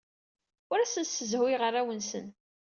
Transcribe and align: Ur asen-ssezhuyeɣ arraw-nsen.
Ur 0.71 0.79
asen-ssezhuyeɣ 0.79 1.61
arraw-nsen. 1.67 2.27